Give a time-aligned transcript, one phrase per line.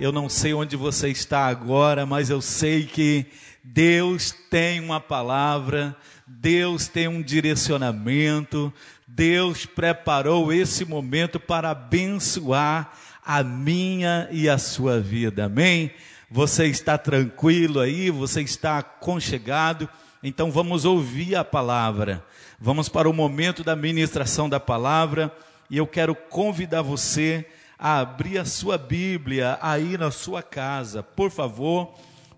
[0.00, 3.26] Eu não sei onde você está agora, mas eu sei que
[3.62, 5.94] Deus tem uma palavra,
[6.26, 8.72] Deus tem um direcionamento,
[9.06, 15.44] Deus preparou esse momento para abençoar a minha e a sua vida.
[15.44, 15.90] Amém?
[16.30, 19.86] Você está tranquilo aí, você está aconchegado.
[20.22, 22.24] Então vamos ouvir a palavra.
[22.58, 25.30] Vamos para o momento da ministração da palavra
[25.68, 27.46] e eu quero convidar você
[27.80, 31.02] a abrir a sua Bíblia aí na sua casa.
[31.02, 31.94] Por favor,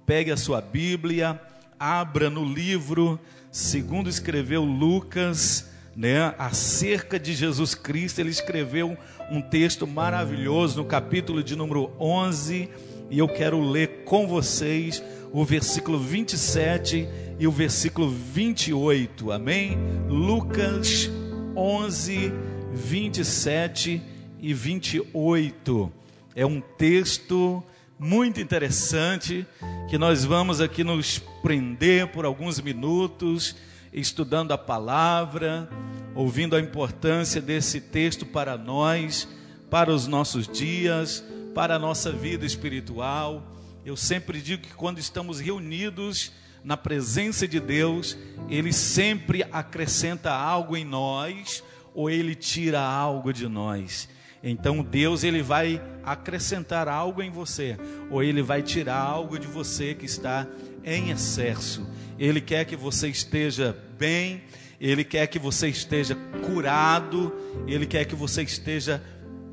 [0.06, 1.40] pegue a sua Bíblia,
[1.80, 3.18] abra no livro,
[3.50, 8.96] segundo escreveu Lucas, né, acerca de Jesus Cristo, ele escreveu
[9.30, 12.70] um texto maravilhoso no capítulo de número 11,
[13.10, 15.02] e eu quero ler com vocês
[15.32, 19.32] o versículo 27 e o versículo 28.
[19.32, 19.76] Amém?
[20.08, 21.10] Lucas
[21.56, 22.32] 11
[22.72, 24.11] 27
[24.42, 25.92] e 28.
[26.34, 27.62] É um texto
[27.96, 29.46] muito interessante
[29.88, 33.54] que nós vamos aqui nos prender por alguns minutos,
[33.92, 35.70] estudando a palavra,
[36.14, 39.28] ouvindo a importância desse texto para nós,
[39.70, 41.22] para os nossos dias,
[41.54, 43.46] para a nossa vida espiritual.
[43.86, 46.32] Eu sempre digo que quando estamos reunidos
[46.64, 51.62] na presença de Deus, Ele sempre acrescenta algo em nós
[51.94, 54.08] ou ele tira algo de nós.
[54.42, 57.78] Então Deus ele vai acrescentar algo em você,
[58.10, 60.46] ou ele vai tirar algo de você que está
[60.84, 61.86] em excesso.
[62.18, 64.42] Ele quer que você esteja bem,
[64.80, 67.32] ele quer que você esteja curado,
[67.68, 69.02] ele quer que você esteja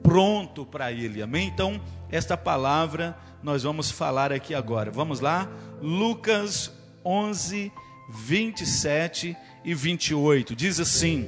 [0.02, 1.22] pronto para ele.
[1.22, 1.48] Amém?
[1.48, 1.80] Então,
[2.12, 4.90] esta palavra nós vamos falar aqui agora.
[4.90, 5.48] Vamos lá?
[5.82, 6.72] Lucas
[7.06, 7.72] 11
[8.10, 10.56] 27 e 28.
[10.56, 11.28] Diz assim: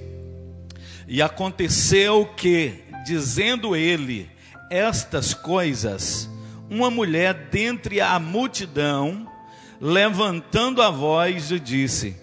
[1.07, 4.29] e aconteceu que, dizendo ele
[4.69, 6.29] estas coisas,
[6.69, 9.27] uma mulher dentre a multidão,
[9.79, 12.15] levantando a voz, lhe disse: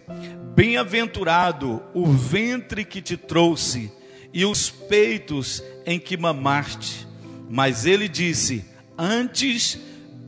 [0.55, 3.93] Bem-aventurado o ventre que te trouxe
[4.33, 7.07] e os peitos em que mamaste.
[7.51, 8.65] Mas ele disse:
[8.97, 9.79] Antes,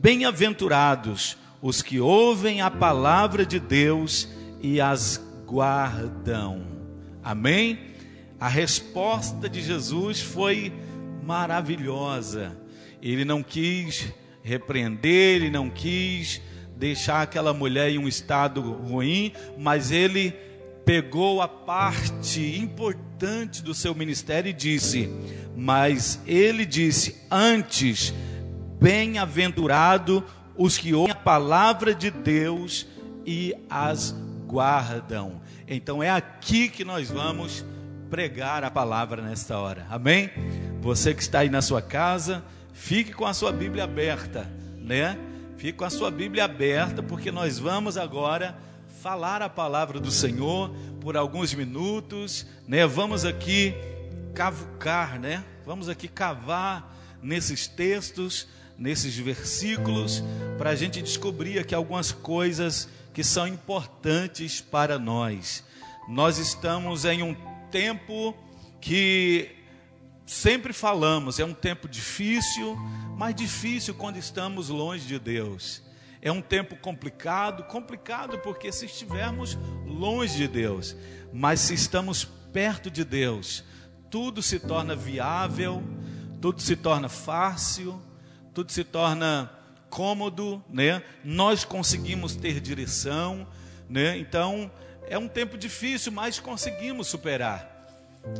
[0.01, 4.29] bem-aventurados os que ouvem a palavra de Deus
[4.63, 6.67] e as guardam.
[7.23, 7.90] Amém?
[8.41, 10.73] A resposta de Jesus foi
[11.23, 12.57] maravilhosa.
[13.03, 14.13] Ele não quis
[14.43, 16.41] repreender, ele não quis
[16.75, 20.35] deixar aquela mulher em um estado ruim, mas ele
[20.87, 25.11] pegou a parte importante do seu ministério e disse:
[25.55, 28.15] Mas ele disse, antes,
[28.81, 30.25] bem-aventurado
[30.57, 32.87] os que ouvem a palavra de Deus
[33.27, 35.43] e as guardam.
[35.69, 37.65] Então é aqui que nós vamos
[38.11, 39.87] pregar a palavra nesta hora.
[39.89, 40.31] Amém?
[40.81, 45.17] Você que está aí na sua casa, fique com a sua Bíblia aberta, né?
[45.57, 48.59] Fique com a sua Bíblia aberta, porque nós vamos agora
[49.01, 52.85] falar a palavra do Senhor por alguns minutos, né?
[52.85, 53.75] Vamos aqui
[54.35, 55.45] cavucar, né?
[55.65, 60.25] Vamos aqui cavar nesses textos, nesses versículos,
[60.59, 65.63] para a gente descobrir aqui algumas coisas que são importantes para nós.
[66.09, 67.37] Nós estamos em um
[67.71, 68.35] tempo
[68.81, 69.51] que
[70.27, 72.77] sempre falamos, é um tempo difícil,
[73.17, 75.83] mas difícil quando estamos longe de Deus.
[76.23, 80.95] É um tempo complicado, complicado porque se estivermos longe de Deus,
[81.33, 83.65] mas se estamos perto de Deus,
[84.11, 85.83] tudo se torna viável,
[86.41, 88.01] tudo se torna fácil,
[88.53, 89.51] tudo se torna
[89.89, 91.03] cômodo, né?
[91.25, 93.47] Nós conseguimos ter direção,
[93.89, 94.19] né?
[94.19, 94.71] Então,
[95.11, 97.69] é um tempo difícil, mas conseguimos superar.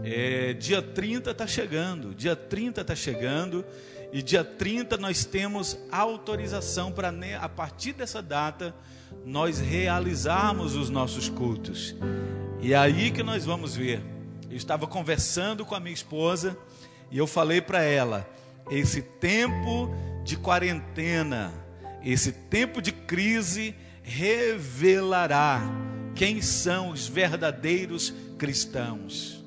[0.05, 3.65] É, dia 30 está chegando, dia 30 está chegando,
[4.13, 8.73] e dia 30 nós temos autorização para, a partir dessa data,
[9.27, 11.97] nós realizarmos os nossos cultos.
[12.61, 14.01] E é aí que nós vamos ver.
[14.49, 16.57] Eu estava conversando com a minha esposa
[17.11, 18.31] e eu falei para ela:
[18.71, 19.93] esse tempo
[20.23, 21.53] de quarentena,
[22.05, 23.75] esse tempo de crise
[24.05, 25.63] revelará
[26.15, 29.41] quem são os verdadeiros cristãos.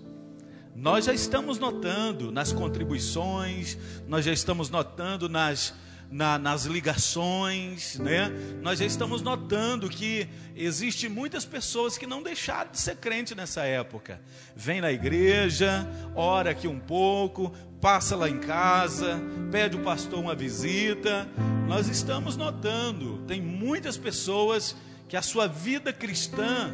[0.76, 3.78] Nós já estamos notando nas contribuições,
[4.08, 5.74] nós já estamos notando nas,
[6.12, 8.32] na, nas ligações, né?
[8.62, 13.64] Nós já estamos notando que existe muitas pessoas que não deixaram de ser crente nessa
[13.64, 14.20] época.
[14.56, 19.22] Vem na igreja, ora aqui um pouco, passa lá em casa,
[19.52, 21.28] pede o pastor uma visita.
[21.68, 26.72] Nós estamos notando, tem muitas pessoas que a sua vida cristã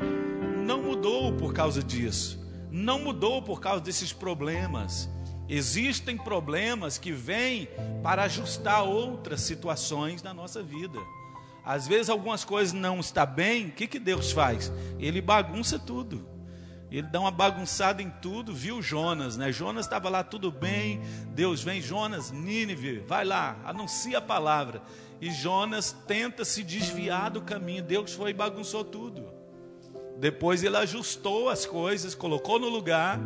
[0.66, 2.40] não mudou por causa disso,
[2.72, 5.10] não mudou por causa desses problemas.
[5.48, 7.68] Existem problemas que vêm
[8.04, 11.00] para ajustar outras situações na nossa vida.
[11.66, 14.72] Às vezes algumas coisas não estão bem, o que, que Deus faz?
[15.00, 16.28] Ele bagunça tudo.
[16.92, 19.52] Ele dá uma bagunçada em tudo, viu Jonas, né?
[19.52, 21.00] Jonas estava lá tudo bem,
[21.36, 24.82] Deus vem, Jonas, Nínive, vai lá, anuncia a palavra.
[25.22, 29.26] E Jonas tenta se desviar do caminho, Deus foi e bagunçou tudo.
[30.18, 33.20] Depois ele ajustou as coisas, colocou no lugar,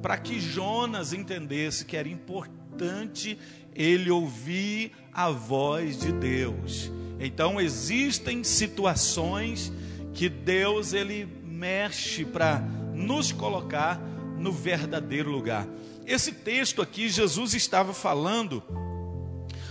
[0.00, 3.38] para que Jonas entendesse que era importante
[3.74, 6.90] ele ouvir a voz de Deus.
[7.18, 9.72] Então existem situações
[10.14, 12.60] que Deus ele mexe para
[12.94, 14.00] nos colocar
[14.38, 15.66] no verdadeiro lugar.
[16.06, 18.62] Esse texto aqui Jesus estava falando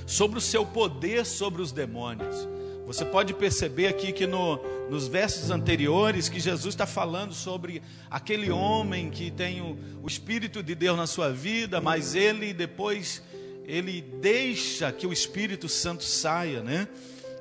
[0.06, 2.48] sobre o seu poder sobre os demônios.
[2.86, 4.60] Você pode perceber aqui que no,
[4.90, 7.82] nos versos anteriores que Jesus está falando sobre
[8.12, 13.24] aquele homem que tem o, o Espírito de Deus na sua vida, mas ele depois
[13.66, 16.88] ele deixa que o Espírito Santo saia, né?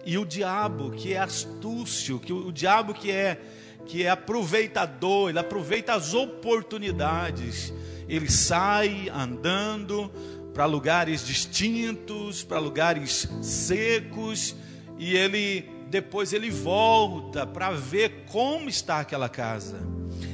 [0.07, 3.39] E o diabo, que é astúcio, que o, o diabo que é
[3.85, 7.73] que é aproveitador, ele aproveita as oportunidades.
[8.09, 10.11] Ele sai andando
[10.55, 14.55] para lugares distintos, para lugares secos,
[14.97, 19.81] e ele depois ele volta para ver como está aquela casa.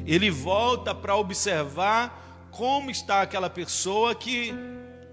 [0.06, 4.54] Ele volta para observar como está aquela pessoa que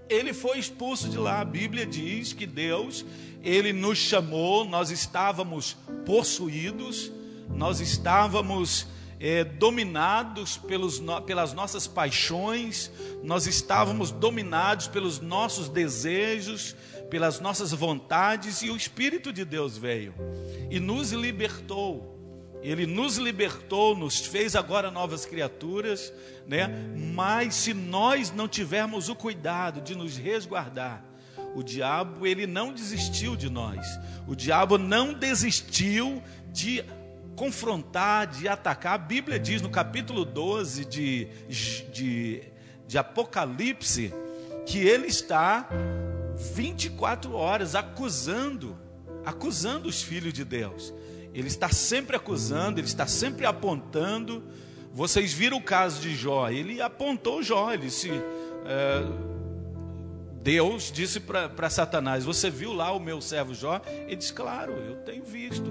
[0.08, 1.40] ele foi expulso de lá.
[1.40, 3.04] A Bíblia diz que Deus
[3.42, 7.10] ele nos chamou, nós estávamos possuídos,
[7.48, 8.86] nós estávamos
[9.20, 12.90] é, dominados pelos, pelas nossas paixões,
[13.22, 16.76] nós estávamos dominados pelos nossos desejos,
[17.10, 20.14] pelas nossas vontades, e o Espírito de Deus veio
[20.70, 22.16] e nos libertou.
[22.62, 26.12] Ele nos libertou, nos fez agora novas criaturas,
[26.46, 26.68] né?
[27.14, 31.04] Mas se nós não tivermos o cuidado de nos resguardar,
[31.54, 33.86] o diabo ele não desistiu de nós.
[34.26, 36.22] O diabo não desistiu
[36.52, 36.84] de
[37.38, 38.94] confrontar, de atacar.
[38.94, 41.28] A Bíblia diz no capítulo 12 de,
[41.92, 42.42] de,
[42.84, 44.12] de Apocalipse
[44.66, 45.68] que ele está
[46.54, 48.76] 24 horas acusando,
[49.24, 50.92] acusando os filhos de Deus.
[51.32, 54.42] Ele está sempre acusando, ele está sempre apontando.
[54.92, 58.10] Vocês viram o caso de Jó, ele apontou Jó, ele se.
[58.10, 59.38] É,
[60.42, 63.80] Deus disse para Satanás: Você viu lá o meu servo Jó?
[63.86, 65.70] Ele disse: Claro, eu tenho visto.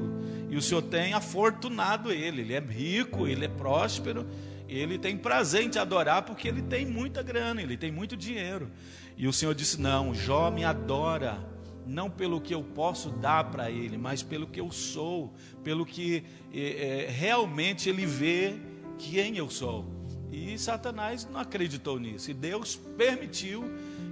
[0.49, 2.41] E o Senhor tem afortunado ele.
[2.41, 4.27] Ele é rico, ele é próspero,
[4.67, 8.71] ele tem prazer em te adorar porque ele tem muita grana, ele tem muito dinheiro.
[9.15, 11.37] E o Senhor disse: Não, Jó me adora,
[11.85, 15.33] não pelo que eu posso dar para ele, mas pelo que eu sou,
[15.63, 16.23] pelo que
[16.53, 18.55] é, realmente ele vê
[18.97, 19.85] quem eu sou.
[20.31, 23.63] E Satanás não acreditou nisso, e Deus permitiu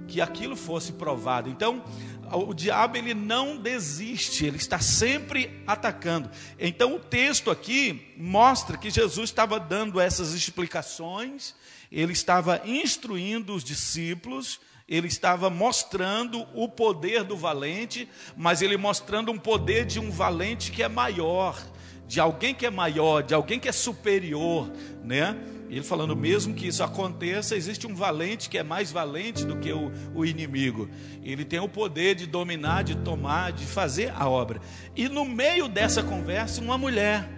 [0.08, 1.50] que aquilo fosse provado.
[1.50, 1.84] Então,
[2.32, 6.30] o diabo ele não desiste, ele está sempre atacando.
[6.58, 11.54] Então, o texto aqui mostra que Jesus estava dando essas explicações,
[11.90, 19.32] ele estava instruindo os discípulos, ele estava mostrando o poder do valente, mas ele mostrando
[19.32, 21.60] um poder de um valente que é maior,
[22.06, 24.70] de alguém que é maior, de alguém que é superior,
[25.02, 25.36] né?
[25.68, 29.72] Ele falando, mesmo que isso aconteça, existe um valente que é mais valente do que
[29.72, 30.88] o, o inimigo.
[31.24, 34.60] Ele tem o poder de dominar, de tomar, de fazer a obra.
[34.94, 37.28] E no meio dessa conversa, uma mulher,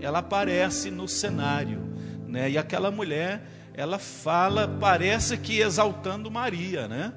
[0.00, 1.80] ela aparece no cenário,
[2.26, 2.50] né?
[2.50, 7.12] E aquela mulher, ela fala, parece que exaltando Maria, né?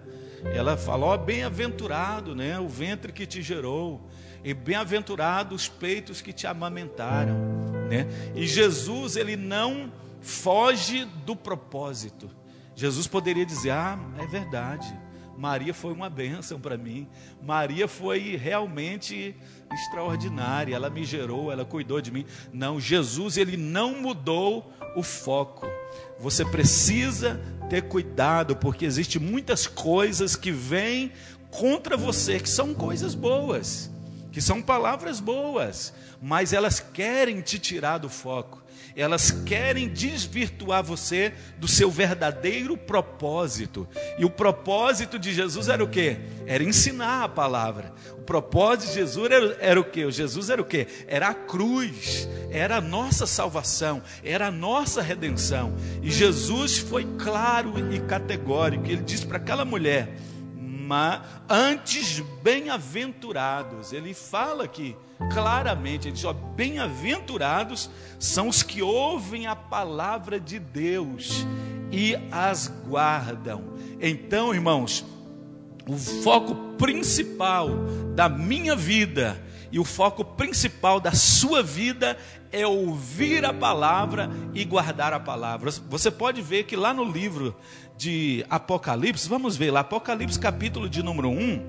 [0.54, 2.60] Ela fala, ó, bem-aventurado, né?
[2.60, 4.08] O ventre que te gerou,
[4.44, 7.36] e bem-aventurado os peitos que te amamentaram,
[7.90, 8.08] né?
[8.36, 12.30] E Jesus, ele não foge do propósito.
[12.76, 14.98] Jesus poderia dizer: Ah, é verdade.
[15.38, 17.08] Maria foi uma bênção para mim.
[17.42, 19.34] Maria foi realmente
[19.72, 20.76] extraordinária.
[20.76, 22.26] Ela me gerou, ela cuidou de mim.
[22.52, 25.66] Não, Jesus, ele não mudou o foco.
[26.20, 31.14] Você precisa ter cuidado, porque existem muitas coisas que vêm
[31.50, 33.90] contra você, que são coisas boas,
[34.40, 38.64] que são palavras boas, mas elas querem te tirar do foco
[38.96, 43.88] elas querem desvirtuar você do seu verdadeiro propósito.
[44.18, 46.18] E o propósito de Jesus era o quê?
[46.46, 47.94] Era ensinar a palavra.
[48.18, 50.06] O propósito de Jesus era, era o quê?
[50.06, 50.88] O Jesus era o quê?
[51.08, 55.74] Era a cruz, era a nossa salvação, era a nossa redenção.
[56.02, 58.86] E Jesus foi claro e categórico.
[58.86, 60.10] Ele disse para aquela mulher:
[61.48, 63.94] antes bem-aventurados.
[63.94, 64.96] Ele fala aqui
[65.32, 71.46] claramente, ele diz: ó, bem-aventurados são os que ouvem a palavra de Deus
[71.92, 73.64] e as guardam.
[74.00, 75.06] Então, irmãos,
[75.88, 77.70] o foco principal
[78.16, 79.42] da minha vida
[79.72, 82.18] e o foco principal da sua vida
[82.52, 85.72] é ouvir a palavra e guardar a palavra.
[85.90, 87.56] Você pode ver que lá no livro
[87.98, 91.62] de Apocalipse, vamos ver lá, Apocalipse capítulo de número 1,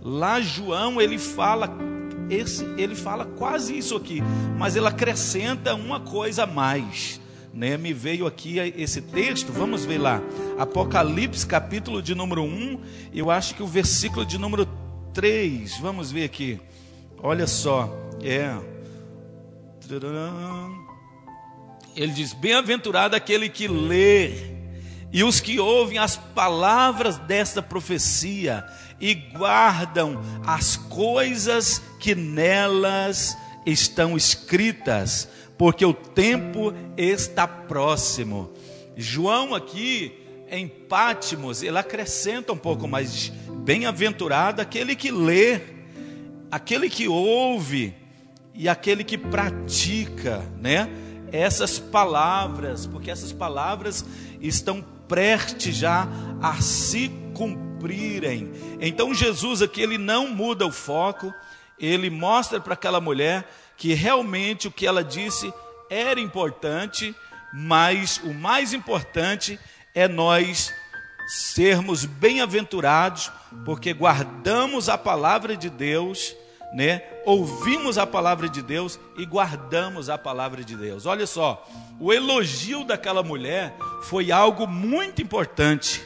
[0.00, 1.68] lá João ele fala
[2.30, 4.22] esse, ele fala quase isso aqui,
[4.56, 7.20] mas ele acrescenta uma coisa a mais.
[7.52, 7.76] Né?
[7.76, 10.22] Me veio aqui esse texto, vamos ver lá.
[10.58, 12.80] Apocalipse, capítulo de número 1,
[13.12, 14.66] eu acho que o versículo de número
[15.12, 16.60] 3, vamos ver aqui.
[17.22, 18.79] Olha só, é.
[21.96, 24.30] Ele diz: Bem-aventurado aquele que lê
[25.12, 28.64] e os que ouvem as palavras desta profecia
[29.00, 35.28] e guardam as coisas que nelas estão escritas,
[35.58, 38.52] porque o tempo está próximo.
[38.96, 40.12] João aqui
[40.48, 43.32] em Pátimos, ele acrescenta um pouco mais
[43.64, 45.60] bem-aventurado aquele que lê,
[46.50, 47.99] aquele que ouve
[48.54, 50.88] e aquele que pratica, né?
[51.32, 54.04] Essas palavras, porque essas palavras
[54.40, 56.08] estão prestes já
[56.42, 58.52] a se cumprirem.
[58.80, 61.32] Então Jesus aqui ele não muda o foco,
[61.78, 65.52] ele mostra para aquela mulher que realmente o que ela disse
[65.88, 67.14] era importante,
[67.52, 69.58] mas o mais importante
[69.94, 70.72] é nós
[71.26, 73.30] sermos bem-aventurados,
[73.64, 76.34] porque guardamos a palavra de Deus,
[76.72, 77.02] né?
[77.24, 81.06] Ouvimos a palavra de Deus e guardamos a palavra de Deus.
[81.06, 81.66] Olha só,
[81.98, 86.02] o elogio daquela mulher foi algo muito importante,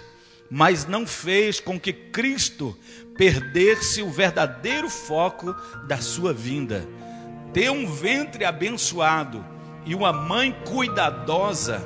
[0.50, 2.76] mas não fez com que Cristo
[3.16, 5.54] perdesse o verdadeiro foco
[5.86, 6.86] da sua vinda.
[7.52, 9.44] Ter um ventre abençoado
[9.86, 11.80] e uma mãe cuidadosa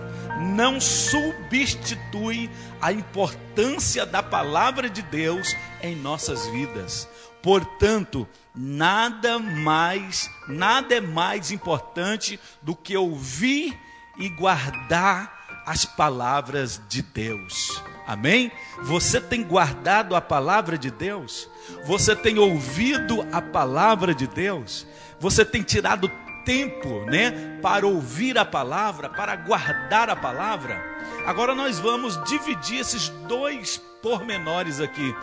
[0.55, 2.49] não substitui
[2.81, 7.09] a importância da palavra de Deus em nossas vidas.
[7.43, 8.27] Portanto,
[8.59, 13.79] nada mais, nada é mais importante do que ouvir
[14.19, 17.81] e guardar as palavras de Deus.
[18.05, 18.51] Amém?
[18.83, 21.49] Você tem guardado a palavra de Deus?
[21.85, 24.87] Você tem ouvido a palavra de Deus?
[25.21, 26.11] Você tem tirado
[26.45, 30.83] tempo, né, para ouvir a palavra, para guardar a palavra?
[31.27, 35.15] Agora nós vamos dividir esses dois pormenores aqui: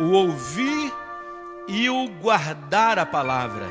[0.00, 0.92] o ouvir
[1.68, 3.66] e o guardar a palavra.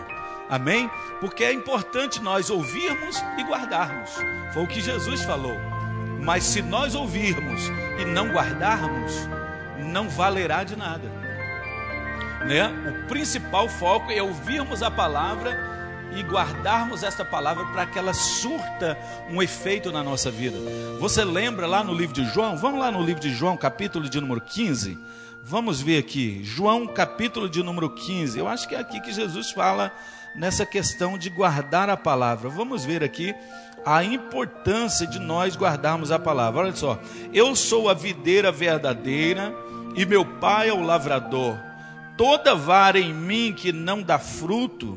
[0.49, 0.89] Amém?
[1.19, 4.11] Porque é importante nós ouvirmos e guardarmos.
[4.53, 5.55] Foi o que Jesus falou.
[6.21, 7.61] Mas se nós ouvirmos
[7.99, 9.13] e não guardarmos,
[9.79, 11.09] não valerá de nada.
[12.45, 12.67] Né?
[12.89, 15.71] O principal foco é ouvirmos a palavra
[16.13, 18.97] e guardarmos esta palavra para que ela surta
[19.29, 20.57] um efeito na nossa vida.
[20.99, 22.57] Você lembra lá no livro de João?
[22.57, 24.99] Vamos lá no livro de João, capítulo de número 15.
[25.43, 28.37] Vamos ver aqui, João, capítulo de número 15.
[28.37, 29.91] Eu acho que é aqui que Jesus fala
[30.35, 32.47] nessa questão de guardar a palavra.
[32.47, 33.33] Vamos ver aqui
[33.83, 36.61] a importância de nós guardarmos a palavra.
[36.61, 36.99] Olha só,
[37.33, 39.51] eu sou a videira verdadeira
[39.95, 41.57] e meu pai é o lavrador.
[42.15, 44.95] Toda vara em mim que não dá fruto,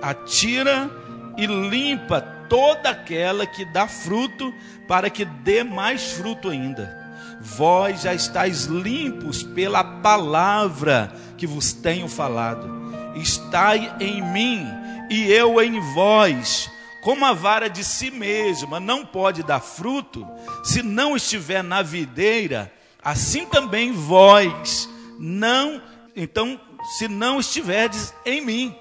[0.00, 0.90] atira
[1.36, 4.52] e limpa toda aquela que dá fruto,
[4.88, 7.03] para que dê mais fruto ainda.
[7.44, 12.68] Vós já estáis limpos pela palavra que vos tenho falado.
[13.14, 14.66] Estai em mim
[15.10, 16.70] e eu em vós
[17.04, 20.26] como a vara de si mesma não pode dar fruto
[20.64, 22.72] se não estiver na videira,
[23.02, 25.82] assim também vós não,
[26.16, 26.58] então,
[26.96, 28.74] se não estiverdes em mim.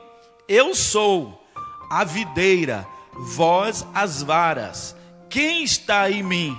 [0.47, 1.45] Eu sou
[1.89, 4.95] a videira, vós as varas.
[5.29, 6.57] Quem está em mim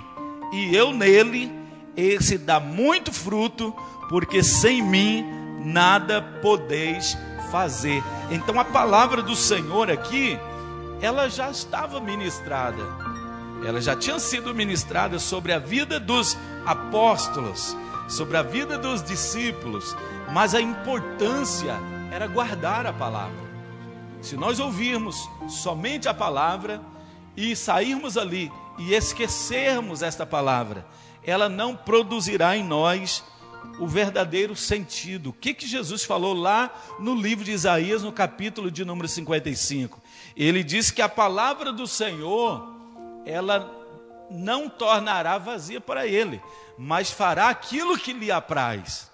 [0.53, 1.51] e eu nele,
[1.95, 3.73] esse dá muito fruto,
[4.09, 5.25] porque sem mim
[5.63, 7.17] nada podeis
[7.51, 8.03] fazer.
[8.29, 10.37] Então a palavra do Senhor aqui
[11.01, 12.83] ela já estava ministrada.
[13.65, 17.75] Ela já tinha sido ministrada sobre a vida dos apóstolos,
[18.07, 19.95] sobre a vida dos discípulos,
[20.31, 21.75] mas a importância
[22.11, 23.45] era guardar a palavra.
[24.21, 26.81] Se nós ouvirmos somente a palavra
[27.35, 30.85] e sairmos ali e esquecermos esta palavra,
[31.25, 33.23] ela não produzirá em nós
[33.79, 35.31] o verdadeiro sentido.
[35.31, 40.01] O que, que Jesus falou lá no livro de Isaías, no capítulo de número 55?
[40.35, 42.75] Ele diz que a palavra do Senhor,
[43.25, 43.71] ela
[44.29, 46.41] não tornará vazia para ele,
[46.77, 49.11] mas fará aquilo que lhe apraz.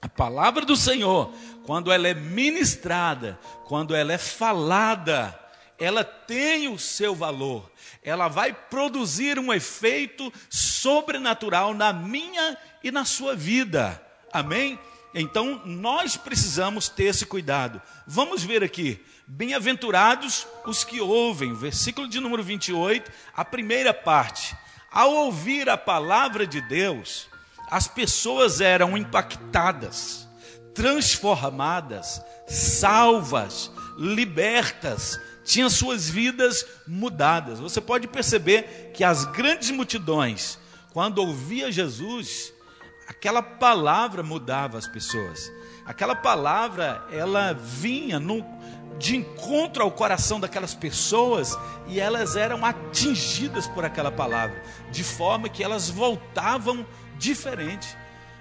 [0.00, 1.32] A palavra do Senhor,
[1.66, 5.38] quando ela é ministrada, quando ela é falada,
[5.78, 7.70] ela tem o seu valor,
[8.02, 14.02] ela vai produzir um efeito sobrenatural na minha e na sua vida.
[14.32, 14.78] Amém?
[15.14, 17.80] Então nós precisamos ter esse cuidado.
[18.06, 19.02] Vamos ver aqui.
[19.26, 24.56] Bem-aventurados os que ouvem, versículo de número 28, a primeira parte.
[24.90, 27.28] Ao ouvir a palavra de Deus,
[27.70, 30.26] as pessoas eram impactadas,
[30.74, 37.58] transformadas, salvas, libertas, tinham suas vidas mudadas.
[37.58, 40.58] Você pode perceber que as grandes multidões,
[40.92, 42.52] quando ouvia Jesus,
[43.08, 45.50] aquela palavra mudava as pessoas.
[45.86, 48.44] Aquela palavra, ela vinha no,
[48.98, 54.62] de encontro ao coração daquelas pessoas e elas eram atingidas por aquela palavra,
[54.92, 56.86] de forma que elas voltavam
[57.16, 57.88] diferente.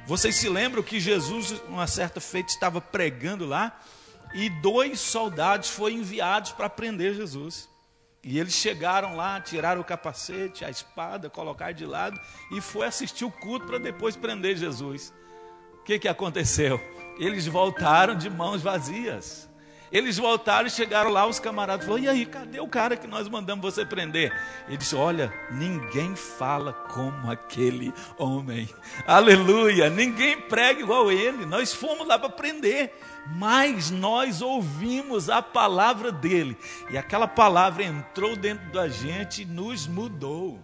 [0.06, 3.80] Vocês se lembram que Jesus, uma certa feita, estava pregando lá
[4.38, 7.68] e dois soldados foram enviados para prender Jesus.
[8.24, 12.20] E eles chegaram lá, tiraram o capacete, a espada, colocaram de lado
[12.52, 15.12] e foi assistir o culto para depois prender Jesus.
[15.80, 16.80] O que, que aconteceu?
[17.18, 19.47] Eles voltaram de mãos vazias.
[19.92, 23.28] Eles voltaram e chegaram lá, os camaradas falaram: E aí, cadê o cara que nós
[23.30, 24.34] mandamos você prender?
[24.68, 28.70] Ele disse: Olha, ninguém fala como aquele homem.
[29.06, 29.90] Aleluia!
[29.90, 31.46] Ninguém prega igual ele.
[31.46, 32.94] Nós fomos lá para prender,
[33.36, 36.58] mas nós ouvimos a palavra dele.
[36.90, 40.60] E aquela palavra entrou dentro da gente e nos mudou.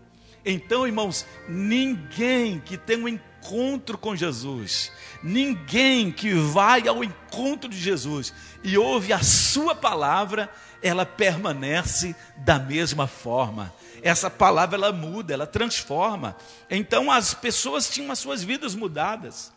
[0.46, 7.78] Então, irmãos, ninguém que tem um encontro com Jesus, ninguém que vai ao encontro de
[7.78, 8.34] Jesus
[8.64, 10.50] e ouve a sua palavra,
[10.82, 13.74] ela permanece da mesma forma.
[14.02, 16.36] Essa palavra ela muda, ela transforma.
[16.70, 19.52] Então as pessoas tinham as suas vidas mudadas.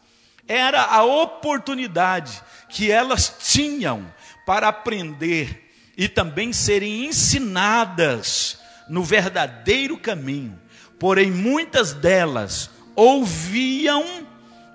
[0.46, 4.06] Era a oportunidade que elas tinham
[4.46, 5.64] para aprender
[5.96, 10.56] e também serem ensinadas no verdadeiro caminho.
[10.98, 14.26] Porém, muitas delas ouviam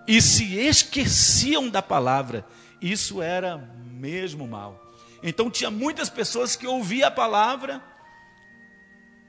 [0.07, 2.45] e se esqueciam da palavra.
[2.81, 4.91] Isso era mesmo mal.
[5.23, 7.81] Então tinha muitas pessoas que ouviam a palavra,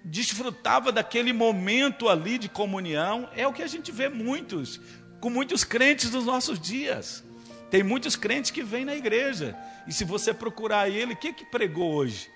[0.04, 3.28] desfrutava daquele momento ali de comunhão.
[3.36, 4.80] É o que a gente vê muitos,
[5.20, 7.22] com muitos crentes dos nossos dias.
[7.70, 9.56] Tem muitos crentes que vêm na igreja.
[9.86, 12.30] E se você procurar ele, o que que pregou hoje?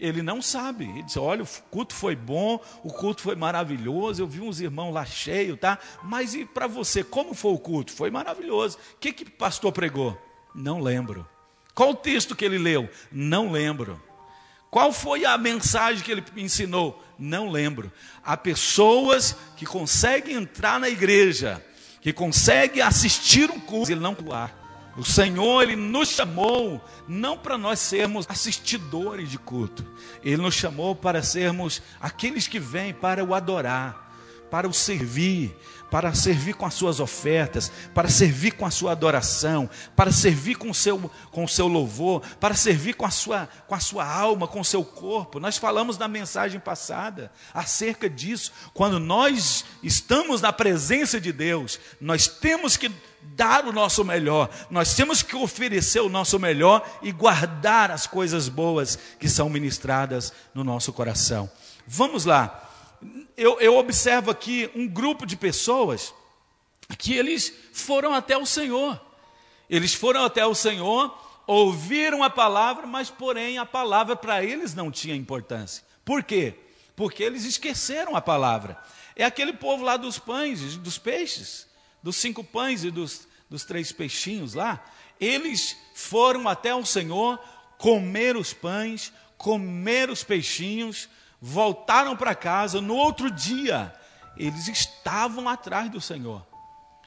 [0.00, 0.84] Ele não sabe.
[0.84, 4.22] Ele diz: Olha, o culto foi bom, o culto foi maravilhoso.
[4.22, 5.78] Eu vi uns irmãos lá cheios, tá?
[6.02, 7.92] Mas e para você, como foi o culto?
[7.92, 8.78] Foi maravilhoso.
[8.94, 10.18] O que, que o pastor pregou?
[10.54, 11.28] Não lembro.
[11.74, 12.88] Qual o texto que ele leu?
[13.12, 14.02] Não lembro.
[14.70, 17.02] Qual foi a mensagem que ele ensinou?
[17.18, 17.92] Não lembro.
[18.24, 21.64] Há pessoas que conseguem entrar na igreja,
[22.00, 24.59] que conseguem assistir um culto, ele não pular.
[25.00, 29.82] O Senhor, Ele nos chamou não para nós sermos assistidores de culto,
[30.22, 34.09] Ele nos chamou para sermos aqueles que vêm para o adorar,
[34.50, 35.56] para o servir,
[35.90, 40.70] para servir com as suas ofertas, para servir com a sua adoração, para servir com
[40.70, 44.46] o seu, com o seu louvor, para servir com a, sua, com a sua alma,
[44.46, 45.40] com o seu corpo.
[45.40, 48.52] Nós falamos na mensagem passada acerca disso.
[48.72, 52.90] Quando nós estamos na presença de Deus, nós temos que
[53.22, 58.48] dar o nosso melhor, nós temos que oferecer o nosso melhor e guardar as coisas
[58.48, 61.50] boas que são ministradas no nosso coração.
[61.86, 62.69] Vamos lá
[63.36, 66.14] eu, eu observo aqui um grupo de pessoas
[66.98, 69.00] que eles foram até o Senhor.
[69.68, 74.90] Eles foram até o Senhor, ouviram a palavra, mas porém a palavra para eles não
[74.90, 75.84] tinha importância.
[76.04, 76.54] Por quê?
[76.96, 78.76] Porque eles esqueceram a palavra.
[79.14, 81.66] É aquele povo lá dos pães, dos peixes,
[82.02, 84.84] dos cinco pães e dos, dos três peixinhos lá.
[85.20, 87.38] Eles foram até o Senhor,
[87.78, 91.08] comer os pães, comer os peixinhos,
[91.40, 93.92] voltaram para casa, no outro dia,
[94.36, 96.46] eles estavam atrás do Senhor.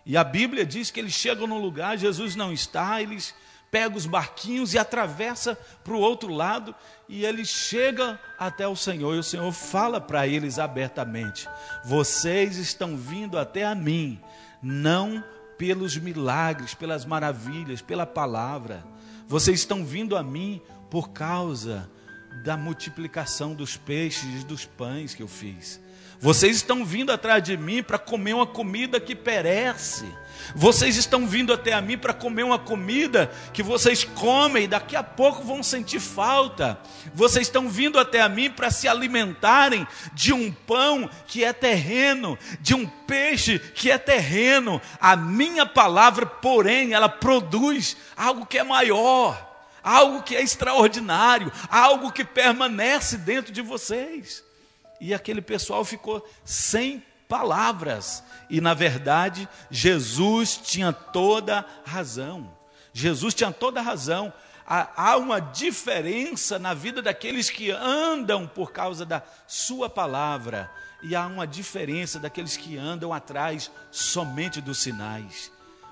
[0.05, 3.33] E a Bíblia diz que eles chegam no lugar, Jesus não está, eles
[3.71, 6.75] pegam os barquinhos e atravessa para o outro lado
[7.09, 9.15] e eles chegam até o Senhor.
[9.15, 11.47] E o Senhor fala para eles abertamente:
[11.83, 14.21] Vocês estão vindo até a mim,
[14.61, 15.23] não
[15.57, 18.83] pelos milagres, pelas maravilhas, pela palavra.
[19.27, 21.89] Vocês estão vindo a mim por causa
[22.43, 25.79] da multiplicação dos peixes e dos pães que eu fiz.
[26.19, 30.05] Vocês estão vindo atrás de mim para comer uma comida que perece.
[30.55, 34.95] Vocês estão vindo até a mim para comer uma comida que vocês comem e daqui
[34.95, 36.79] a pouco vão sentir falta.
[37.13, 42.37] Vocês estão vindo até a mim para se alimentarem de um pão que é terreno,
[42.61, 44.81] de um peixe que é terreno.
[45.01, 49.52] A minha palavra, porém, ela produz algo que é maior
[49.83, 54.43] algo que é extraordinário, algo que permanece dentro de vocês.
[55.01, 58.23] E aquele pessoal ficou sem palavras.
[58.49, 62.49] E na verdade, Jesus tinha toda razão.
[62.93, 64.31] Jesus tinha toda razão.
[64.65, 71.27] Há uma diferença na vida daqueles que andam por causa da Sua palavra, e há
[71.27, 75.51] uma diferença daqueles que andam atrás somente dos sinais.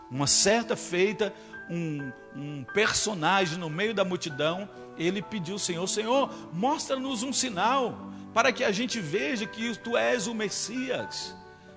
[0.10, 1.34] Uma certa feita,
[1.70, 8.12] um, um personagem no meio da multidão, ele pediu ao Senhor: Senhor, mostra-nos um sinal,
[8.34, 11.36] para que a gente veja que tu és o Messias,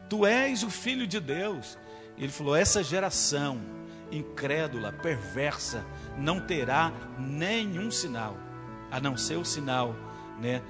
[0.08, 1.78] tu és o Filho de Deus.
[2.16, 3.60] Ele falou: essa geração
[4.10, 5.84] incrédula, perversa,
[6.16, 8.36] não terá nenhum sinal,
[8.90, 9.94] a não ser o sinal
[10.40, 10.62] né,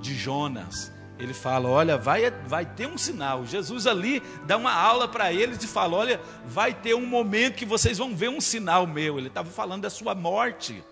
[0.00, 0.92] de Jonas.
[1.18, 3.46] Ele fala: Olha, vai, vai ter um sinal.
[3.46, 7.64] Jesus ali dá uma aula para eles e fala: Olha, vai ter um momento que
[7.64, 9.18] vocês vão ver um sinal meu.
[9.18, 10.82] Ele estava falando da sua morte.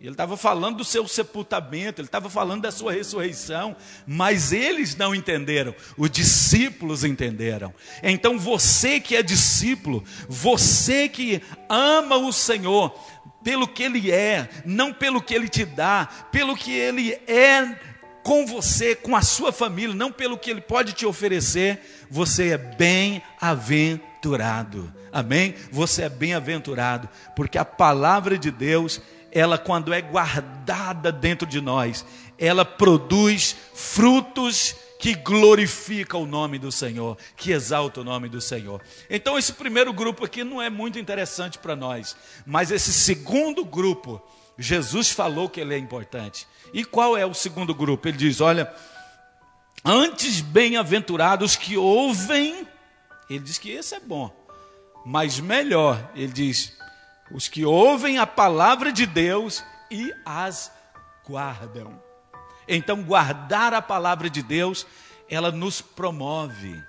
[0.00, 3.74] Ele estava falando do seu sepultamento, ele estava falando da sua ressurreição,
[4.06, 7.74] mas eles não entenderam, os discípulos entenderam.
[8.00, 12.96] Então você que é discípulo, você que ama o Senhor,
[13.42, 17.76] pelo que Ele é, não pelo que Ele te dá, pelo que Ele é
[18.28, 22.58] com você, com a sua família, não pelo que Ele pode te oferecer, você é
[22.58, 24.92] bem-aventurado.
[25.10, 25.54] Amém?
[25.72, 29.00] Você é bem-aventurado, porque a palavra de Deus
[29.32, 32.04] ela quando é guardada dentro de nós,
[32.38, 38.82] ela produz frutos que glorificam o nome do Senhor, que exalta o nome do Senhor.
[39.08, 42.14] Então esse primeiro grupo aqui não é muito interessante para nós,
[42.44, 44.22] mas esse segundo grupo,
[44.58, 46.46] Jesus falou que ele é importante.
[46.72, 48.08] E qual é o segundo grupo?
[48.08, 48.72] Ele diz: "Olha,
[49.84, 52.66] antes bem-aventurados que ouvem",
[53.30, 54.34] ele diz que esse é bom.
[55.06, 56.76] Mas melhor, ele diz:
[57.30, 60.72] os que ouvem a palavra de Deus e as
[61.26, 62.02] guardam.
[62.66, 64.86] Então, guardar a palavra de Deus,
[65.30, 66.82] ela nos promove.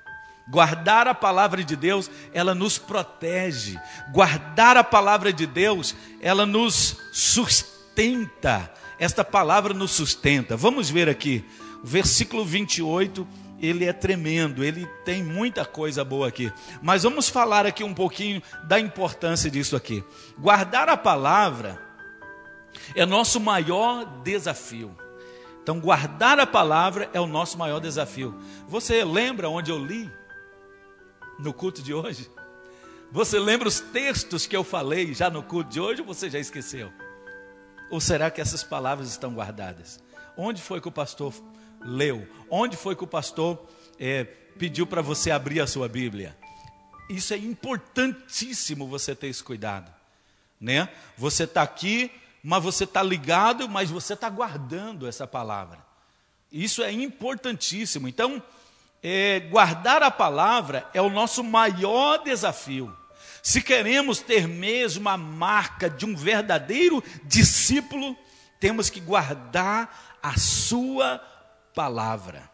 [0.49, 3.79] Guardar a palavra de Deus, ela nos protege.
[4.12, 8.71] Guardar a palavra de Deus, ela nos sustenta.
[8.97, 10.57] Esta palavra nos sustenta.
[10.57, 11.45] Vamos ver aqui,
[11.83, 13.27] versículo 28
[13.62, 16.51] ele é tremendo, ele tem muita coisa boa aqui.
[16.81, 20.03] Mas vamos falar aqui um pouquinho da importância disso aqui.
[20.38, 21.79] Guardar a palavra
[22.95, 24.95] é nosso maior desafio.
[25.62, 28.33] Então, guardar a palavra é o nosso maior desafio.
[28.67, 30.09] Você lembra onde eu li
[31.39, 32.30] no culto de hoje?
[33.12, 36.38] Você lembra os textos que eu falei já no culto de hoje ou você já
[36.38, 36.91] esqueceu?
[37.89, 39.99] Ou será que essas palavras estão guardadas?
[40.38, 41.34] Onde foi que o pastor
[41.82, 42.28] leu?
[42.49, 46.38] Onde foi que o pastor é, pediu para você abrir a sua Bíblia?
[47.10, 49.91] Isso é importantíssimo você ter esse cuidado,
[50.62, 50.89] né?
[51.17, 52.12] Você está aqui,
[52.43, 55.84] mas você está ligado, mas você está guardando essa palavra.
[56.52, 58.08] Isso é importantíssimo.
[58.08, 58.41] Então,
[59.01, 62.95] é, guardar a palavra é o nosso maior desafio.
[63.41, 68.15] Se queremos ter mesmo a marca de um verdadeiro discípulo,
[68.59, 71.21] temos que guardar a sua
[71.73, 72.49] palavra.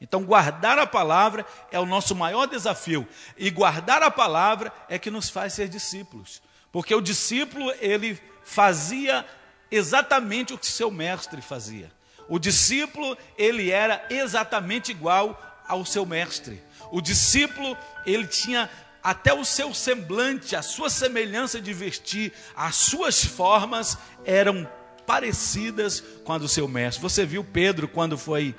[0.00, 3.06] Então, guardar a palavra é o nosso maior desafio.
[3.36, 6.42] E guardar a palavra é que nos faz ser discípulos.
[6.72, 9.24] Porque o discípulo, ele fazia
[9.70, 11.92] exatamente o que seu mestre fazia.
[12.28, 16.62] O discípulo, ele era exatamente igual ao seu mestre.
[16.90, 18.68] O discípulo, ele tinha
[19.02, 24.68] até o seu semblante, a sua semelhança de vestir, as suas formas eram
[25.06, 27.02] parecidas com a do seu mestre.
[27.02, 28.54] Você viu Pedro quando foi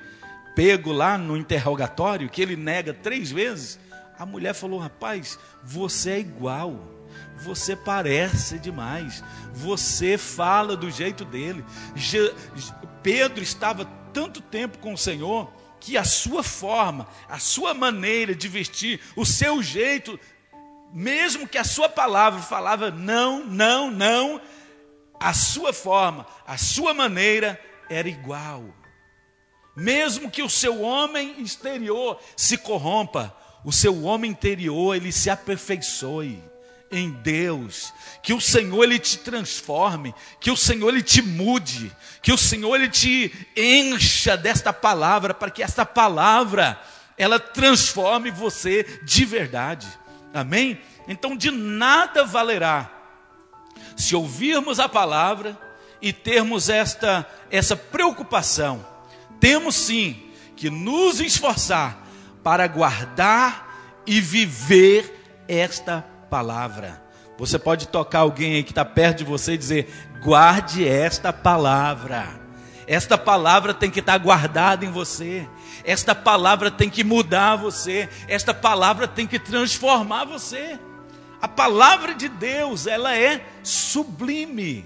[0.54, 3.78] pego lá no interrogatório, que ele nega três vezes?
[4.18, 6.78] A mulher falou: Rapaz, você é igual,
[7.38, 11.64] você parece demais, você fala do jeito dele.
[11.94, 12.32] Je
[13.02, 15.52] Pedro estava tanto tempo com o Senhor
[15.84, 20.18] que a sua forma, a sua maneira de vestir, o seu jeito,
[20.90, 24.40] mesmo que a sua palavra falava não, não, não,
[25.20, 28.64] a sua forma, a sua maneira era igual.
[29.76, 36.42] Mesmo que o seu homem exterior se corrompa, o seu homem interior ele se aperfeiçoe
[36.90, 37.92] em Deus,
[38.22, 41.90] que o Senhor ele te transforme, que o Senhor ele te mude,
[42.22, 46.80] que o Senhor ele te encha desta palavra para que esta palavra
[47.16, 49.86] ela transforme você de verdade.
[50.32, 50.80] Amém?
[51.08, 52.94] Então de nada valerá
[53.96, 55.58] se ouvirmos a palavra
[56.00, 58.84] e termos esta, essa preocupação,
[59.40, 62.06] temos sim que nos esforçar
[62.42, 66.13] para guardar e viver esta palavra.
[67.36, 72.42] Você pode tocar alguém aí que está perto de você e dizer: guarde esta palavra.
[72.86, 75.48] Esta palavra tem que estar guardada em você.
[75.84, 78.08] Esta palavra tem que mudar você.
[78.28, 80.78] Esta palavra tem que transformar você.
[81.40, 84.84] A palavra de Deus, ela é sublime.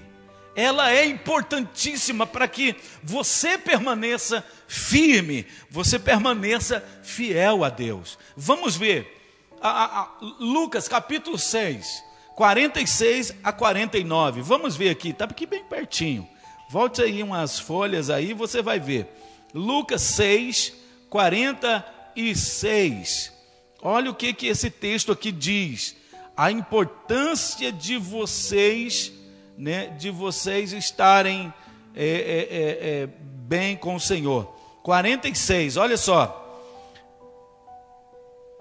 [0.55, 8.17] Ela é importantíssima para que você permaneça firme, você permaneça fiel a Deus.
[8.35, 9.18] Vamos ver.
[9.61, 10.07] A, a,
[10.39, 12.03] Lucas capítulo 6,
[12.35, 14.41] 46 a 49.
[14.41, 16.27] Vamos ver aqui, está aqui bem pertinho.
[16.69, 19.07] Volte aí umas folhas aí, você vai ver.
[19.53, 20.73] Lucas 6,
[21.09, 23.33] 46.
[23.81, 25.95] Olha o que, que esse texto aqui diz.
[26.37, 29.11] A importância de vocês,
[29.57, 31.53] né, de vocês estarem
[31.95, 34.45] é, é, é, é bem com o Senhor.
[34.83, 36.48] 46, olha só.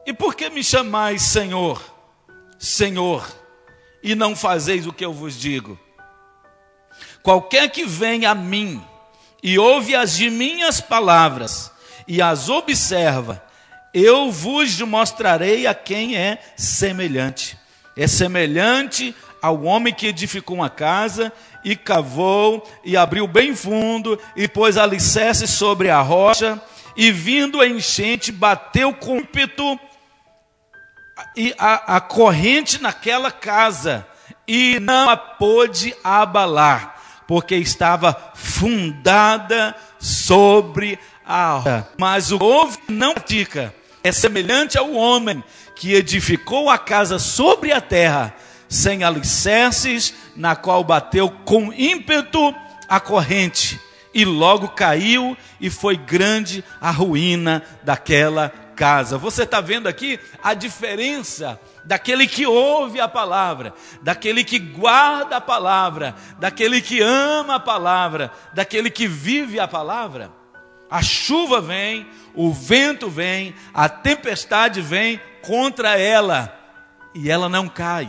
[0.08, 1.84] E por que me chamais Senhor,
[2.58, 3.28] Senhor,
[4.02, 5.78] e não fazeis o que eu vos digo?
[7.22, 8.82] Qualquer que vem a mim
[9.42, 11.70] e ouve as de minhas palavras
[12.06, 13.44] e as observa,
[13.92, 17.58] eu vos mostrarei a quem é semelhante.
[17.94, 21.30] É semelhante ao homem que edificou uma casa
[21.62, 26.58] e cavou e abriu bem fundo e pôs alicerce sobre a rocha
[26.96, 29.78] e vindo a enchente bateu com ímpeto
[31.36, 34.06] e a, a corrente naquela casa
[34.46, 41.88] e não a pôde abalar porque estava fundada sobre a rocha.
[41.98, 43.74] Mas o ouve não pratica.
[44.02, 45.44] É semelhante ao homem
[45.76, 48.34] que edificou a casa sobre a terra,
[48.66, 52.54] sem alicerces, na qual bateu com ímpeto
[52.88, 53.78] a corrente,
[54.14, 59.18] e logo caiu, e foi grande a ruína daquela casa.
[59.18, 65.40] Você está vendo aqui a diferença daquele que ouve a palavra, daquele que guarda a
[65.40, 70.30] palavra, daquele que ama a palavra, daquele que vive a palavra.
[70.88, 76.56] A chuva vem, o vento vem, a tempestade vem contra ela
[77.12, 78.08] e ela não cai.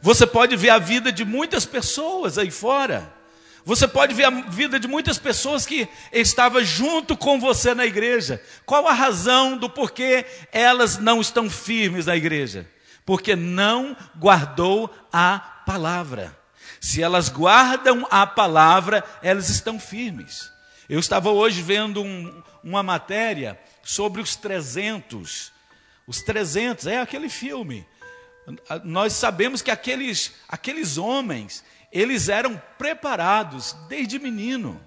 [0.00, 3.17] Você pode ver a vida de muitas pessoas aí fora.
[3.68, 8.42] Você pode ver a vida de muitas pessoas que estavam junto com você na igreja.
[8.66, 12.68] Qual a razão do porquê elas não estão firmes na igreja?
[13.08, 16.38] porque não guardou a palavra.
[16.78, 20.52] Se elas guardam a palavra, elas estão firmes.
[20.86, 25.50] Eu estava hoje vendo um, uma matéria sobre os 300.
[26.06, 27.86] Os 300 é aquele filme.
[28.84, 34.80] Nós sabemos que aqueles, aqueles homens, eles eram preparados desde menino.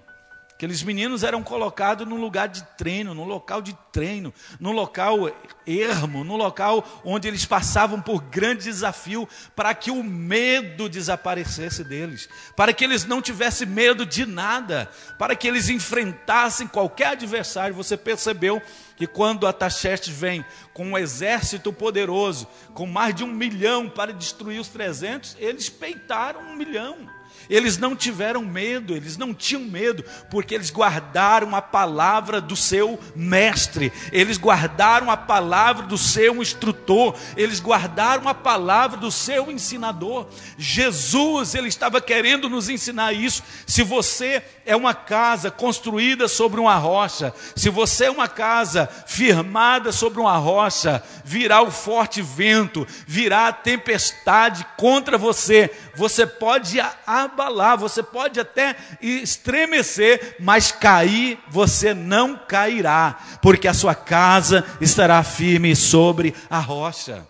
[0.62, 5.28] Aqueles meninos eram colocados num lugar de treino, num local de treino, num local
[5.66, 12.28] ermo, num local onde eles passavam por grande desafio para que o medo desaparecesse deles,
[12.54, 17.74] para que eles não tivessem medo de nada, para que eles enfrentassem qualquer adversário.
[17.74, 18.62] Você percebeu
[18.94, 24.12] que quando a Tacheste vem com um exército poderoso, com mais de um milhão para
[24.12, 27.10] destruir os trezentos, eles peitaram um milhão.
[27.52, 32.98] Eles não tiveram medo, eles não tinham medo, porque eles guardaram a palavra do seu
[33.14, 40.28] mestre, eles guardaram a palavra do seu instrutor, eles guardaram a palavra do seu ensinador.
[40.56, 43.42] Jesus, ele estava querendo nos ensinar isso.
[43.66, 49.92] Se você é uma casa construída sobre uma rocha, se você é uma casa firmada
[49.92, 57.78] sobre uma rocha, virá o forte vento, virá a tempestade contra você, você pode abalar,
[57.78, 65.74] você pode até estremecer, mas cair você não cairá, porque a sua casa estará firme
[65.76, 67.26] sobre a rocha.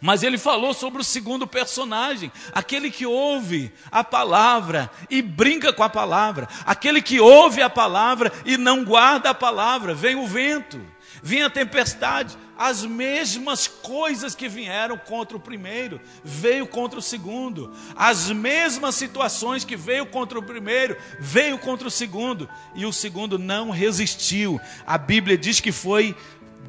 [0.00, 5.82] Mas ele falou sobre o segundo personagem, aquele que ouve a palavra e brinca com
[5.82, 9.94] a palavra, aquele que ouve a palavra e não guarda a palavra.
[9.94, 10.80] Vem o vento,
[11.24, 17.74] vem a tempestade, as mesmas coisas que vieram contra o primeiro, veio contra o segundo.
[17.96, 22.46] As mesmas situações que veio contra o primeiro, veio contra o segundo.
[22.74, 24.60] E o segundo não resistiu.
[24.86, 26.14] A Bíblia diz que foi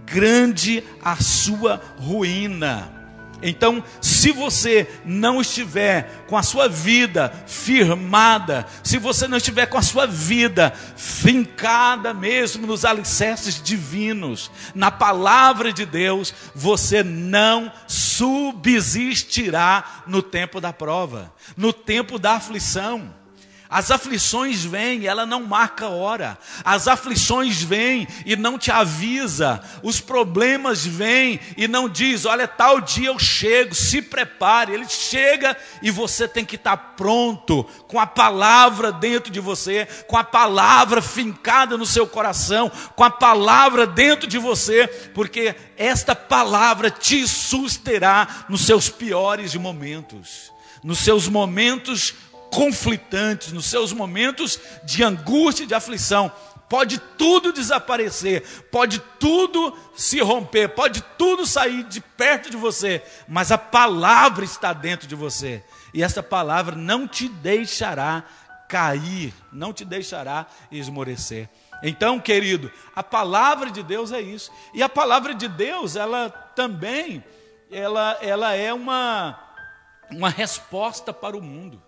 [0.06, 2.95] grande a sua ruína.
[3.42, 9.78] Então, se você não estiver com a sua vida firmada, se você não estiver com
[9.78, 20.04] a sua vida fincada mesmo nos alicerces divinos, na palavra de Deus, você não subsistirá
[20.08, 23.25] no tempo da prova, no tempo da aflição.
[23.76, 26.38] As aflições vêm, ela não marca hora.
[26.64, 29.62] As aflições vêm e não te avisa.
[29.84, 34.72] Os problemas vêm e não diz, olha, tal dia eu chego, se prepare.
[34.72, 40.18] Ele chega e você tem que estar pronto, com a palavra dentro de você, com
[40.18, 46.90] a palavra fincada no seu coração, com a palavra dentro de você, porque esta palavra
[46.90, 50.50] te susterá nos seus piores momentos,
[50.82, 52.14] nos seus momentos
[52.56, 56.32] conflitantes, nos seus momentos de angústia e de aflição.
[56.70, 58.42] Pode tudo desaparecer,
[58.72, 64.74] pode tudo se romper, pode tudo sair de perto de você, mas a palavra está
[64.74, 65.62] dentro de você,
[65.94, 68.24] e essa palavra não te deixará
[68.68, 71.48] cair, não te deixará esmorecer.
[71.84, 74.52] Então, querido, a palavra de Deus é isso.
[74.74, 77.24] E a palavra de Deus, ela também,
[77.70, 79.38] ela, ela é uma,
[80.10, 81.85] uma resposta para o mundo.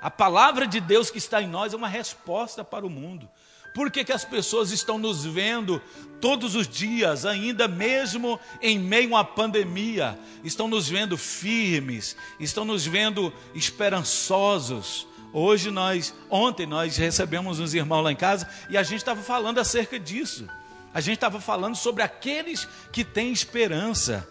[0.00, 3.28] A palavra de Deus que está em nós é uma resposta para o mundo.
[3.76, 5.82] Por que, que as pessoas estão nos vendo
[6.18, 10.18] todos os dias, ainda mesmo em meio à pandemia?
[10.42, 15.06] Estão nos vendo firmes, estão nos vendo esperançosos.
[15.30, 19.58] Hoje nós, ontem nós recebemos uns irmãos lá em casa e a gente estava falando
[19.58, 20.48] acerca disso.
[20.94, 24.26] A gente estava falando sobre aqueles que têm esperança.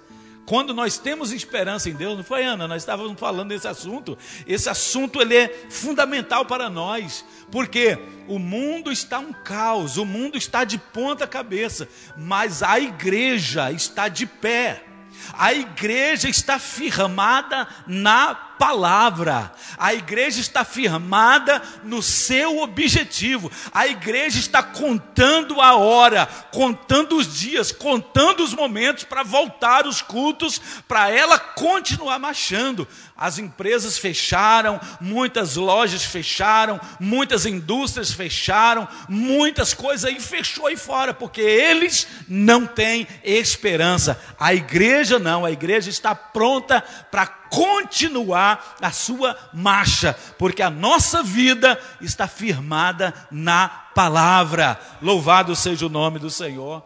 [0.45, 2.67] Quando nós temos esperança em Deus, não foi Ana?
[2.67, 4.15] Nós estávamos falando desse assunto.
[4.45, 10.37] Esse assunto ele é fundamental para nós, porque o mundo está um caos, o mundo
[10.37, 14.83] está de ponta cabeça, mas a igreja está de pé.
[15.33, 19.51] A igreja está firmada na palavra.
[19.77, 23.51] A igreja está firmada no seu objetivo.
[23.73, 30.01] A igreja está contando a hora, contando os dias, contando os momentos para voltar os
[30.01, 32.87] cultos, para ela continuar marchando.
[33.17, 41.13] As empresas fecharam, muitas lojas fecharam, muitas indústrias fecharam, muitas coisas aí fechou aí fora,
[41.13, 44.21] porque eles não têm esperança.
[44.37, 48.44] A igreja não, a igreja está pronta para continuar
[48.81, 54.79] a sua marcha, porque a nossa vida está firmada na palavra.
[55.01, 56.83] Louvado seja o nome do Senhor.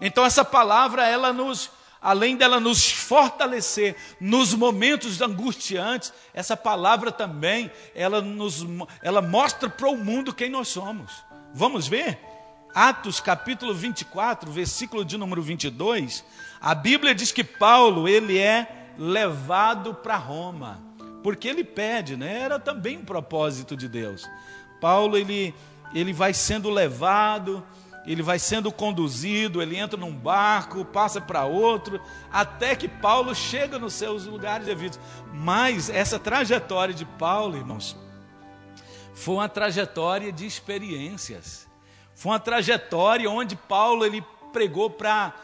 [0.00, 7.70] Então essa palavra ela nos além dela nos fortalecer nos momentos angustiantes, essa palavra também,
[7.94, 8.64] ela, nos,
[9.02, 11.12] ela mostra para o mundo quem nós somos.
[11.52, 12.18] Vamos ver?
[12.74, 16.24] Atos capítulo 24, versículo de número 22,
[16.60, 20.80] a Bíblia diz que Paulo, ele é levado para Roma,
[21.28, 22.40] porque ele pede, né?
[22.40, 24.26] Era também um propósito de Deus.
[24.80, 25.54] Paulo, ele,
[25.92, 27.62] ele vai sendo levado,
[28.06, 32.00] ele vai sendo conduzido, ele entra num barco, passa para outro,
[32.32, 34.98] até que Paulo chega nos seus lugares devidos.
[35.30, 37.94] Mas essa trajetória de Paulo, irmãos,
[39.12, 41.68] foi uma trajetória de experiências.
[42.14, 45.34] Foi uma trajetória onde Paulo ele pregou para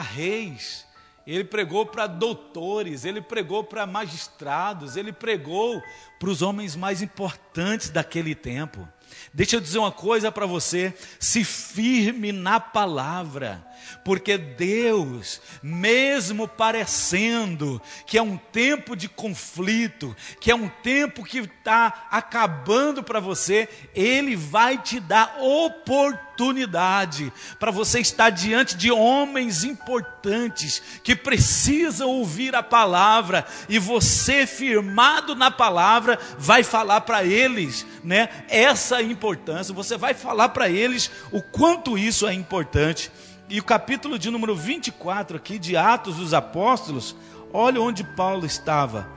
[0.00, 0.86] reis,
[1.34, 5.82] ele pregou para doutores, ele pregou para magistrados, ele pregou
[6.18, 8.88] para os homens mais importantes daquele tempo.
[9.32, 13.62] Deixa eu dizer uma coisa para você: se firme na palavra,
[14.08, 21.40] porque Deus, mesmo parecendo que é um tempo de conflito, que é um tempo que
[21.40, 29.62] está acabando para você, Ele vai te dar oportunidade para você estar diante de homens
[29.62, 37.84] importantes que precisam ouvir a palavra e você, firmado na palavra, vai falar para eles,
[38.02, 38.30] né?
[38.48, 43.12] Essa importância, você vai falar para eles o quanto isso é importante.
[43.50, 47.16] E o capítulo de número 24 aqui de Atos dos Apóstolos,
[47.50, 49.08] olha onde Paulo estava.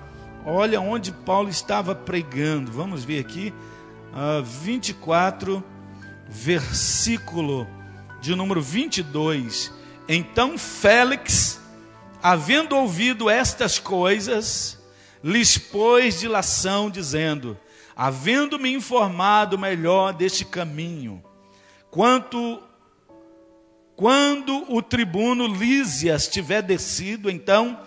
[0.46, 2.72] Olha onde Paulo estava pregando.
[2.72, 3.54] Vamos ver aqui,
[4.14, 5.62] uh, 24,
[6.30, 7.68] versículo
[8.22, 9.70] de número 22.
[10.08, 11.60] Então Félix,
[12.24, 14.82] havendo ouvido estas coisas,
[15.22, 17.60] lhes pôs dilação, dizendo:
[17.94, 21.22] Havendo-me informado melhor deste caminho,
[21.90, 22.64] quanto
[24.02, 27.80] quando o tribuno Lísias tiver descido, então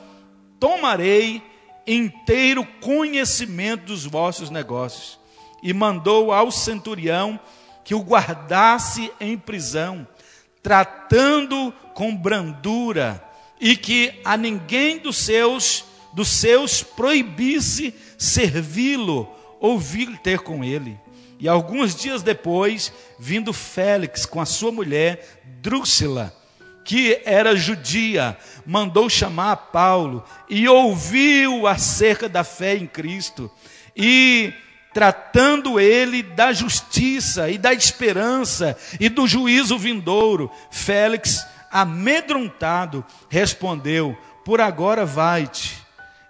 [0.61, 1.43] tomarei
[1.85, 5.19] inteiro conhecimento dos vossos negócios.
[5.61, 7.41] E mandou ao centurião
[7.83, 10.07] que o guardasse em prisão,
[10.63, 13.21] tratando com brandura,
[13.61, 19.29] e que a ninguém dos seus dos seus proibisse servi-lo
[19.59, 20.97] ou vir ter com ele.
[21.45, 26.35] E alguns dias depois, vindo Félix com a sua mulher, Drúxila,
[26.83, 28.35] que era judia,
[28.65, 33.51] mandou chamar Paulo e ouviu acerca da fé em Cristo.
[33.95, 34.55] E
[34.95, 40.51] tratando ele da justiça e da esperança e do juízo vindouro.
[40.71, 44.17] Félix, amedrontado, respondeu:
[44.47, 45.84] Por agora vai-te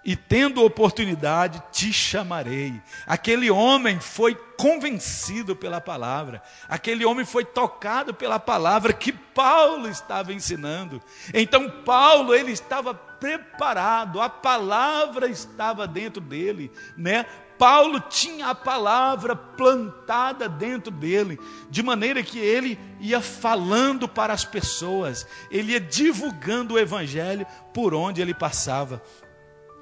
[0.05, 2.79] e tendo oportunidade te chamarei.
[3.07, 10.31] Aquele homem foi convencido pela palavra, aquele homem foi tocado pela palavra que Paulo estava
[10.31, 11.01] ensinando.
[11.33, 17.25] Então Paulo ele estava preparado, a palavra estava dentro dele, né?
[17.57, 21.39] Paulo tinha a palavra plantada dentro dele,
[21.69, 27.93] de maneira que ele ia falando para as pessoas, ele ia divulgando o evangelho por
[27.93, 29.01] onde ele passava.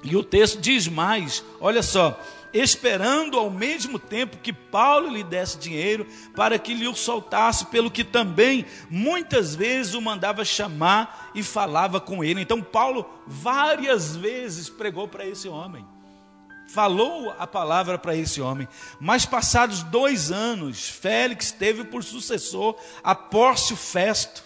[0.04, 2.20] E o texto diz mais: olha só,
[2.52, 7.90] esperando ao mesmo tempo que Paulo lhe desse dinheiro para que lhe o soltasse, pelo
[7.90, 12.42] que também muitas vezes o mandava chamar e falava com ele.
[12.42, 15.84] Então, Paulo várias vezes pregou para esse homem,
[16.68, 18.68] falou a palavra para esse homem.
[19.00, 23.16] Mas, passados dois anos, Félix teve por sucessor a
[23.76, 24.44] Festo.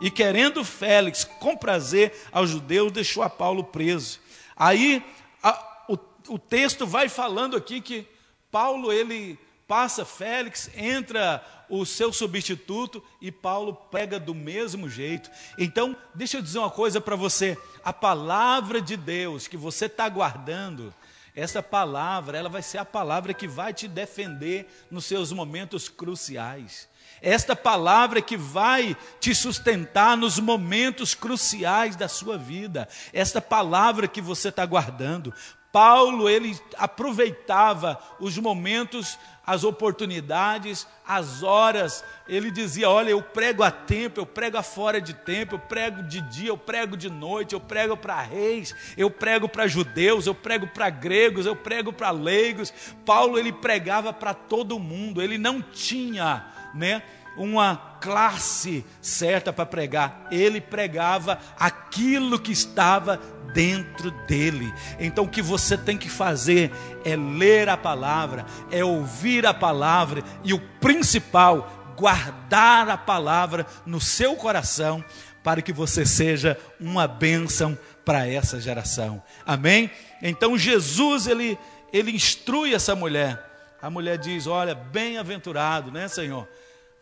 [0.00, 4.23] E querendo Félix com prazer aos judeus, deixou a Paulo preso.
[4.56, 5.04] Aí
[5.42, 5.98] a, o,
[6.28, 8.06] o texto vai falando aqui que
[8.50, 15.30] Paulo ele passa Félix, entra o seu substituto e Paulo prega do mesmo jeito.
[15.58, 20.08] Então, deixa eu dizer uma coisa para você: a palavra de Deus que você está
[20.08, 20.94] guardando,
[21.34, 26.88] essa palavra, ela vai ser a palavra que vai te defender nos seus momentos cruciais.
[27.24, 32.86] Esta palavra que vai te sustentar nos momentos cruciais da sua vida.
[33.14, 35.32] Esta palavra que você está guardando.
[35.72, 42.04] Paulo, ele aproveitava os momentos, as oportunidades, as horas.
[42.28, 46.02] Ele dizia: Olha, eu prego a tempo, eu prego a fora de tempo, eu prego
[46.02, 50.34] de dia, eu prego de noite, eu prego para reis, eu prego para judeus, eu
[50.34, 52.72] prego para gregos, eu prego para leigos.
[53.04, 57.02] Paulo, ele pregava para todo mundo, ele não tinha né,
[57.36, 60.26] uma classe certa para pregar.
[60.30, 63.20] Ele pregava aquilo que estava
[63.52, 64.72] dentro dele.
[64.98, 66.70] Então o que você tem que fazer
[67.04, 74.00] é ler a palavra, é ouvir a palavra e o principal, guardar a palavra no
[74.00, 75.04] seu coração
[75.42, 79.22] para que você seja uma bênção para essa geração.
[79.46, 79.90] Amém?
[80.22, 81.58] Então Jesus ele
[81.92, 83.40] ele instrui essa mulher.
[83.80, 86.48] A mulher diz: "Olha, bem-aventurado, né, Senhor?"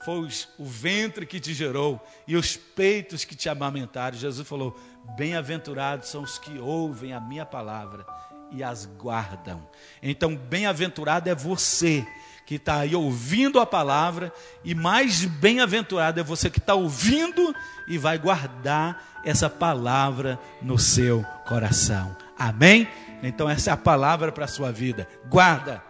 [0.04, 0.28] Foi
[0.58, 4.16] o ventre que te gerou e os peitos que te amamentaram.
[4.16, 4.76] Jesus falou:
[5.16, 8.06] Bem-aventurados são os que ouvem a minha palavra
[8.50, 9.66] e as guardam.
[10.02, 12.06] Então, bem-aventurado é você
[12.44, 14.32] que está aí ouvindo a palavra,
[14.64, 17.54] e mais bem-aventurado é você que está ouvindo
[17.86, 22.14] e vai guardar essa palavra no seu coração.
[22.36, 22.88] Amém?
[23.22, 25.08] Então, essa é a palavra para a sua vida.
[25.28, 25.82] Guarda,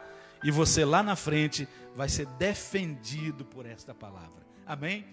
[0.44, 4.46] e você lá na frente vai ser defendido por esta palavra.
[4.66, 5.04] Amém?